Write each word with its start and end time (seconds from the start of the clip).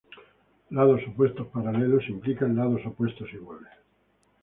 Lados 0.71 1.03
opuestos 1.07 1.45
paralelos 1.49 2.09
implican 2.09 2.55
lados 2.55 2.81
opuestos 2.87 3.31
iguales. 3.33 3.71